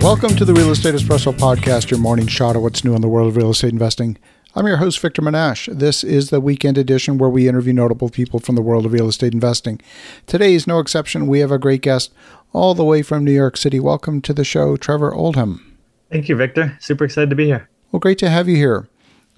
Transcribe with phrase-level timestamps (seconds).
[0.00, 3.08] Welcome to the Real Estate Espresso Podcast, your morning shot of what's new in the
[3.08, 4.16] world of real estate investing.
[4.56, 5.78] I'm your host, Victor Menasce.
[5.78, 9.08] This is the weekend edition where we interview notable people from the world of real
[9.08, 9.78] estate investing.
[10.26, 11.26] Today is no exception.
[11.26, 12.14] We have a great guest
[12.54, 13.78] all the way from New York City.
[13.78, 15.76] Welcome to the show, Trevor Oldham.
[16.10, 16.78] Thank you, Victor.
[16.80, 17.68] Super excited to be here.
[17.92, 18.88] Well, great to have you here.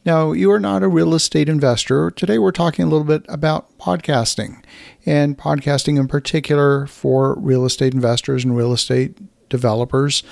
[0.04, 2.10] Now, you are not a real estate investor.
[2.12, 4.62] Today, we're talking a little bit about podcasting
[5.04, 9.18] and podcasting in particular for real estate investors and real estate
[9.52, 10.24] developers.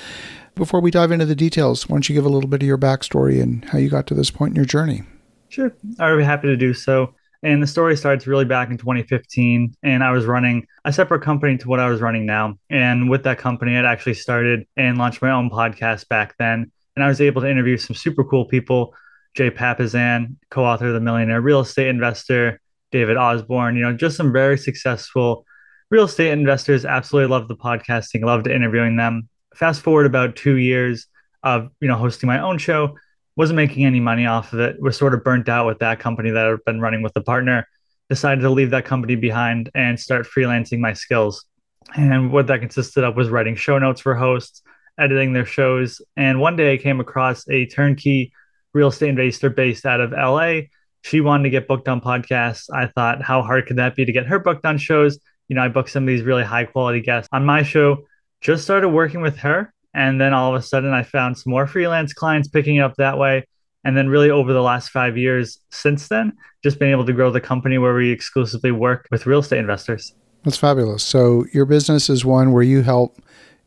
[0.56, 2.76] Before we dive into the details, why don't you give a little bit of your
[2.76, 5.02] backstory and how you got to this point in your journey?
[5.48, 5.72] Sure.
[6.00, 7.14] I would be happy to do so.
[7.42, 9.74] And the story starts really back in 2015.
[9.82, 12.58] And I was running a separate company to what I was running now.
[12.68, 16.70] And with that company, I'd actually started and launched my own podcast back then.
[16.96, 18.94] And I was able to interview some super cool people
[19.34, 24.16] Jay Papasan, co author of The Millionaire Real Estate Investor, David Osborne, you know, just
[24.16, 25.44] some very successful
[25.90, 26.84] real estate investors.
[26.84, 29.28] Absolutely loved the podcasting, loved interviewing them.
[29.54, 31.06] Fast forward about two years
[31.42, 32.96] of you know hosting my own show
[33.36, 36.30] wasn't making any money off of it was sort of burnt out with that company
[36.30, 37.66] that i've been running with a partner
[38.10, 41.46] decided to leave that company behind and start freelancing my skills.
[41.94, 44.62] And what that consisted of was writing show notes for hosts
[44.98, 48.32] editing their shows and one day i came across a turnkey
[48.74, 50.60] real estate investor based out of la
[51.02, 52.68] she wanted to get booked on podcasts.
[52.72, 55.18] I thought how hard could that be to get her booked on shows
[55.50, 57.98] you know i booked some of these really high quality guests on my show
[58.40, 59.72] just started working with her.
[59.92, 63.18] And then all of a sudden, I found some more freelance clients picking up that
[63.18, 63.46] way.
[63.84, 67.30] And then, really, over the last five years since then, just been able to grow
[67.30, 70.12] the company where we exclusively work with real estate investors.
[70.44, 71.02] That's fabulous.
[71.02, 73.20] So, your business is one where you help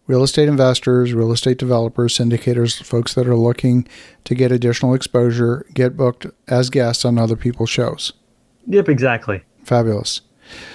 [0.05, 3.87] real estate investors, real estate developers, syndicators, folks that are looking
[4.25, 8.13] to get additional exposure, get booked as guests on other people's shows.
[8.67, 9.43] Yep, exactly.
[9.63, 10.21] Fabulous.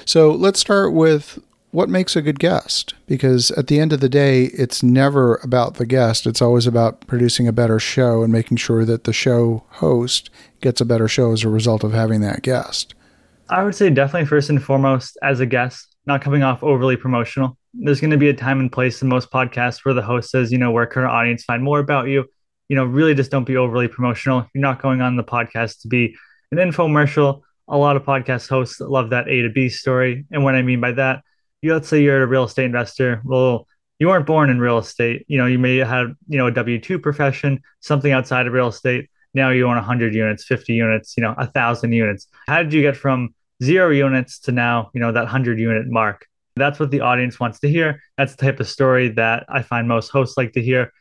[0.05, 1.39] So, let's start with
[1.71, 2.95] what makes a good guest?
[3.07, 6.27] Because at the end of the day, it's never about the guest.
[6.27, 10.81] It's always about producing a better show and making sure that the show host gets
[10.81, 12.95] a better show as a result of having that guest.
[13.51, 17.57] I would say definitely first and foremost as a guest, not coming off overly promotional.
[17.75, 20.51] There's going to be a time and place in most podcasts where the host says,
[20.51, 22.25] you know, where can our audience find more about you?
[22.69, 24.47] You know, really just don't be overly promotional.
[24.55, 26.17] You're not going on the podcast to be
[26.51, 27.43] an infomercial.
[27.69, 30.25] A lot of podcast hosts love that A to B story.
[30.31, 31.23] And what I mean by that,
[31.61, 33.21] you let's say you're a real estate investor.
[33.25, 33.67] Well,
[33.99, 35.25] you weren't born in real estate.
[35.29, 38.69] You know, you may have, you know, a W 2 profession, something outside of real
[38.69, 39.11] estate.
[39.35, 42.29] Now you own 100 units, 50 units, you know, 1,000 units.
[42.47, 46.27] How did you get from zero units to now, you know, that 100 unit mark?
[46.57, 48.01] That's what the audience wants to hear.
[48.17, 50.93] That's the type of story that I find most hosts like to hear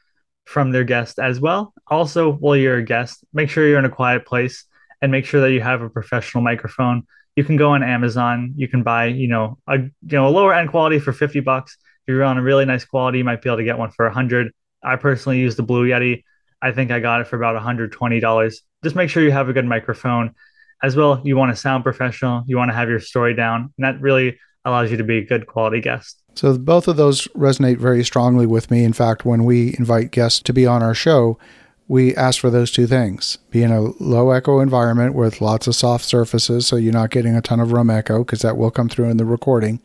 [0.45, 1.73] from their guest as well.
[1.87, 4.65] Also, while you're a guest, make sure you're in a quiet place
[5.01, 7.03] and make sure that you have a professional microphone
[7.37, 8.53] you can go on Amazon.
[8.57, 11.77] You can buy, you know, a you know a lower end quality for 50 bucks.
[12.07, 14.05] If you're on a really nice quality, you might be able to get one for
[14.05, 14.51] a 100.
[14.83, 16.23] I personally use the Blue Yeti.
[16.63, 18.55] I think I got it for about $120.
[18.83, 20.33] Just make sure you have a good microphone.
[20.81, 22.43] As well, you want to sound professional.
[22.47, 25.25] You want to have your story down, and that really allows you to be a
[25.25, 26.19] good quality guest.
[26.33, 28.83] So both of those resonate very strongly with me.
[28.83, 31.37] In fact, when we invite guests to be on our show,
[31.87, 33.37] we ask for those two things.
[33.49, 37.35] Be in a low echo environment with lots of soft surfaces so you're not getting
[37.35, 39.79] a ton of room echo because that will come through in the recording.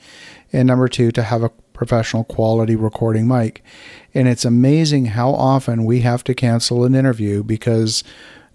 [0.52, 3.62] And number two to have a professional quality recording mic.
[4.14, 8.02] And it's amazing how often we have to cancel an interview because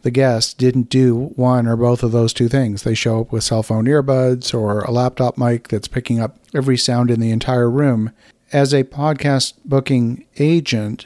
[0.01, 2.83] the guest didn't do one or both of those two things.
[2.83, 6.77] They show up with cell phone earbuds or a laptop mic that's picking up every
[6.77, 8.11] sound in the entire room.
[8.51, 11.05] As a podcast booking agent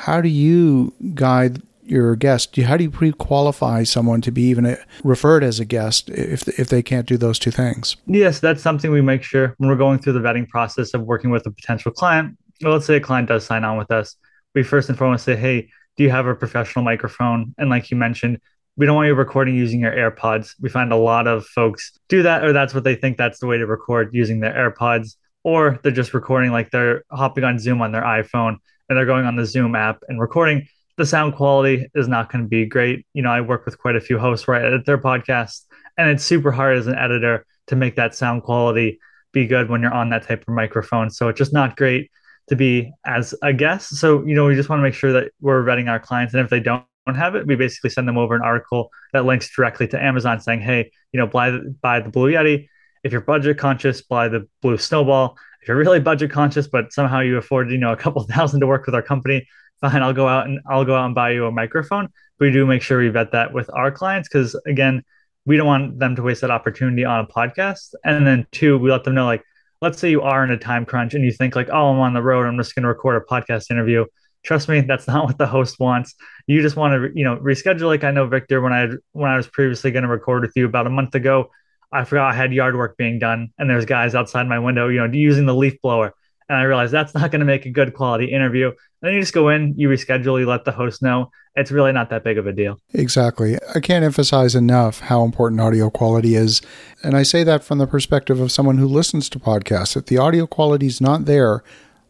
[0.00, 2.56] how do you guide your guest?
[2.56, 6.82] How do you pre-qualify someone to be even referred as a guest if if they
[6.82, 7.96] can't do those two things?
[8.06, 11.30] Yes, that's something we make sure when we're going through the vetting process of working
[11.30, 12.36] with a potential client.
[12.62, 14.16] Well, let's say a client does sign on with us.
[14.54, 17.96] We first and foremost say, "Hey, do you have a professional microphone?" And like you
[17.96, 18.38] mentioned,
[18.76, 20.54] we don't want you recording using your AirPods.
[20.60, 23.46] We find a lot of folks do that, or that's what they think that's the
[23.46, 27.82] way to record using their AirPods, or they're just recording like they're hopping on Zoom
[27.82, 28.56] on their iPhone
[28.88, 30.66] and they're going on the Zoom app and recording
[31.00, 33.06] the sound quality is not going to be great.
[33.14, 35.64] You know, I work with quite a few hosts where I edit their podcasts,
[35.96, 39.00] and it's super hard as an editor to make that sound quality
[39.32, 41.08] be good when you're on that type of microphone.
[41.08, 42.10] So it's just not great
[42.50, 43.96] to be as a guest.
[43.96, 46.34] So, you know, we just want to make sure that we're vetting our clients.
[46.34, 49.50] And if they don't have it, we basically send them over an article that links
[49.56, 52.68] directly to Amazon saying, hey, you know, buy the, buy the Blue Yeti.
[53.04, 55.38] If you're budget conscious, buy the Blue Snowball.
[55.62, 58.66] If you're really budget conscious, but somehow you afford, you know, a couple thousand to
[58.66, 59.46] work with our company,
[59.80, 62.08] fine, I'll go out and I'll go out and buy you a microphone.
[62.38, 65.02] But we do make sure we vet that with our clients because again,
[65.46, 67.94] we don't want them to waste that opportunity on a podcast.
[68.04, 69.42] And then two, we let them know like,
[69.80, 72.14] let's say you are in a time crunch and you think like, oh, I'm on
[72.14, 74.04] the road, I'm just going to record a podcast interview.
[74.42, 76.14] Trust me, that's not what the host wants.
[76.46, 77.86] You just want to, you know, reschedule.
[77.86, 80.66] Like I know Victor, when I when I was previously going to record with you
[80.66, 81.50] about a month ago,
[81.92, 84.98] I forgot I had yard work being done, and there's guys outside my window, you
[84.98, 86.14] know, using the leaf blower,
[86.50, 88.66] and I realized that's not going to make a good quality interview.
[88.66, 91.30] And then you just go in, you reschedule, you let the host know.
[91.54, 92.76] It's really not that big of a deal.
[92.92, 93.56] Exactly.
[93.72, 96.60] I can't emphasize enough how important audio quality is.
[97.04, 99.96] And I say that from the perspective of someone who listens to podcasts.
[99.96, 101.62] If the audio quality is not there,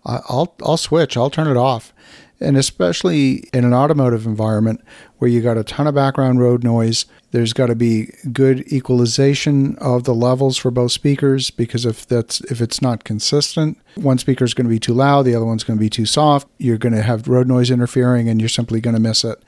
[0.07, 1.19] I'll I'll switch.
[1.19, 1.93] I'll turn it off.
[2.41, 4.83] And especially in an automotive environment
[5.19, 9.77] where you got a ton of background road noise, there's got to be good equalization
[9.77, 14.45] of the levels for both speakers because if that's if it's not consistent, one speaker
[14.45, 16.49] is going to be too loud, the other one's going to be too soft.
[16.59, 19.43] You're going to have road noise interfering, and you're simply going to miss it,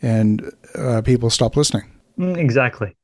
[0.00, 1.90] and uh, people stop listening.
[2.18, 2.94] Mm, exactly.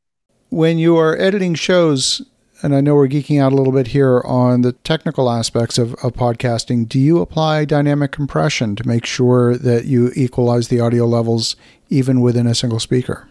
[0.50, 2.22] When you are editing shows,
[2.62, 5.94] and I know we're geeking out a little bit here on the technical aspects of,
[5.94, 6.88] of podcasting.
[6.88, 11.56] Do you apply dynamic compression to make sure that you equalize the audio levels
[11.90, 13.28] even within a single speaker?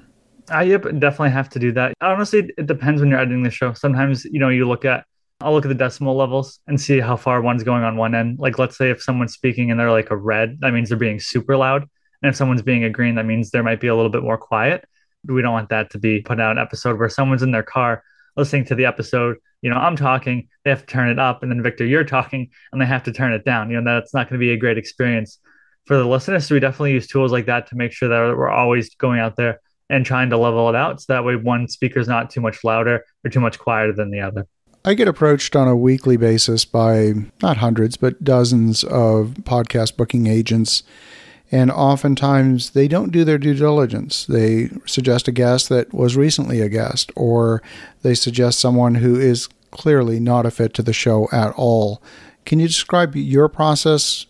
[0.49, 1.93] I yep, definitely have to do that.
[2.01, 3.73] Honestly, it depends when you're editing the show.
[3.73, 5.05] Sometimes, you know, you look at
[5.39, 8.37] I'll look at the decimal levels and see how far one's going on one end.
[8.37, 11.19] Like let's say if someone's speaking and they're like a red, that means they're being
[11.19, 11.81] super loud.
[12.21, 14.37] And if someone's being a green, that means there might be a little bit more
[14.37, 14.85] quiet.
[15.25, 18.03] We don't want that to be put out an episode where someone's in their car
[18.35, 21.51] listening to the episode, you know, I'm talking, they have to turn it up, and
[21.51, 23.69] then Victor, you're talking, and they have to turn it down.
[23.69, 25.39] You know, that's not going to be a great experience
[25.85, 26.47] for the listeners.
[26.47, 29.35] So we definitely use tools like that to make sure that we're always going out
[29.35, 32.39] there and trying to level it out, so that way one speaker is not too
[32.39, 34.47] much louder or too much quieter than the other.
[34.83, 37.13] I get approached on a weekly basis by
[37.43, 40.81] not hundreds, but dozens of podcast booking agents
[41.51, 44.25] and oftentimes they don't do their due diligence.
[44.25, 47.61] They suggest a guest that was recently a guest, or
[48.03, 52.01] they suggest someone who is clearly not a fit to the show at all.
[52.45, 54.25] Can you describe your process?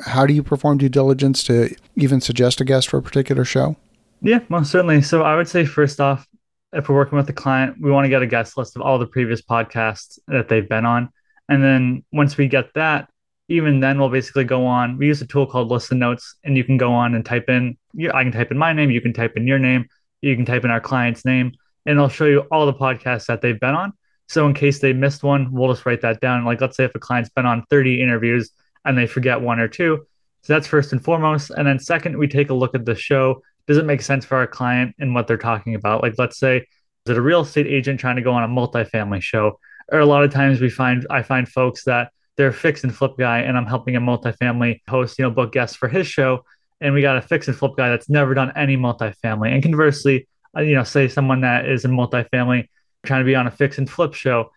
[0.00, 3.76] How do you perform due diligence to even suggest a guest for a particular show?
[4.20, 5.02] Yeah, most certainly.
[5.02, 6.26] So I would say, first off,
[6.72, 8.98] if we're working with a client, we want to get a guest list of all
[8.98, 11.10] the previous podcasts that they've been on.
[11.48, 13.08] And then once we get that,
[13.48, 16.64] even then we'll basically go on we use a tool called listen notes and you
[16.64, 17.76] can go on and type in
[18.14, 19.86] i can type in my name you can type in your name
[20.22, 21.52] you can type in our client's name
[21.86, 23.92] and it'll show you all the podcasts that they've been on.
[24.28, 26.44] So in case they missed one we'll just write that down.
[26.44, 28.50] Like let's say if a client's been on 30 interviews
[28.84, 30.06] and they forget one or two
[30.42, 31.50] so that's first and foremost.
[31.50, 33.42] And then second we take a look at the show.
[33.66, 36.02] Does it make sense for our client and what they're talking about?
[36.02, 39.22] Like let's say is it a real estate agent trying to go on a multifamily
[39.22, 39.58] show?
[39.90, 43.12] Or a lot of times we find i find folks that they're fix and flip
[43.18, 46.44] guy, and I'm helping a multifamily host, you know, book guests for his show.
[46.80, 49.52] And we got a fix and flip guy that's never done any multifamily.
[49.52, 52.68] And conversely, uh, you know, say someone that is in multifamily
[53.04, 54.50] trying to be on a fix and flip show,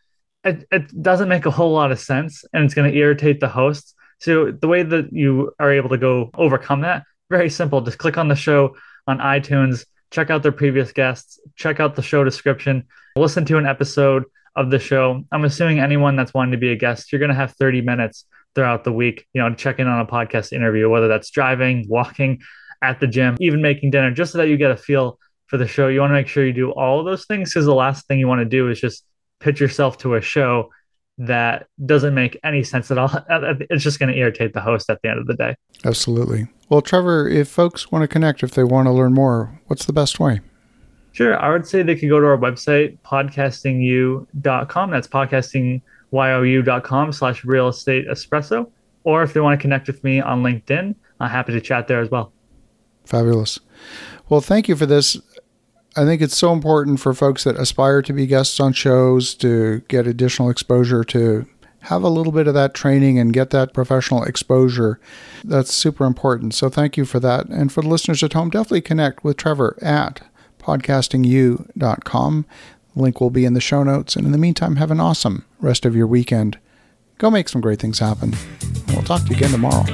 [0.44, 3.48] it, it doesn't make a whole lot of sense, and it's going to irritate the
[3.48, 3.94] hosts.
[4.20, 7.80] So the way that you are able to go overcome that, very simple.
[7.82, 8.76] Just click on the show
[9.08, 12.86] on iTunes, check out their previous guests, check out the show description,
[13.16, 14.26] listen to an episode
[14.56, 15.24] of the show.
[15.32, 18.26] I'm assuming anyone that's wanting to be a guest, you're going to have 30 minutes
[18.56, 21.86] throughout the week, you know, to check in on a podcast interview, whether that's driving,
[21.88, 22.40] walking,
[22.82, 25.68] at the gym, even making dinner, just so that you get a feel for the
[25.68, 25.88] show.
[25.88, 28.28] You want to make sure you do all those things because the last thing you
[28.28, 29.04] want to do is just
[29.40, 30.70] pitch yourself to a show
[31.18, 33.12] that doesn't make any sense at all.
[33.70, 35.56] It's just going to irritate the host at the end of the day.
[35.84, 36.48] Absolutely.
[36.70, 39.94] Well, Trevor, if folks want to connect, if they want to learn more, what's the
[39.94, 40.40] best way?
[41.12, 41.40] Sure.
[41.40, 44.92] I would say they could go to our website, podcastingyou.com.
[44.92, 48.70] That's podcastingyou.com slash real estate espresso.
[49.04, 52.02] Or if they want to connect with me on LinkedIn, I'm happy to chat there
[52.02, 52.32] as well.
[53.06, 53.60] Fabulous.
[54.28, 55.18] Well, thank you for this.
[55.96, 59.82] I think it's so important for folks that aspire to be guests on shows to
[59.88, 61.48] get additional exposure to
[61.82, 65.00] have a little bit of that training and get that professional exposure.
[65.44, 66.54] That's super important.
[66.54, 67.48] So thank you for that.
[67.48, 70.22] And for the listeners at home, definitely connect with Trevor at
[70.60, 72.46] podcastingyou.com.
[72.96, 74.16] Link will be in the show notes.
[74.16, 76.58] And in the meantime, have an awesome rest of your weekend.
[77.18, 78.36] Go make some great things happen.
[78.90, 79.86] We'll talk to you again tomorrow.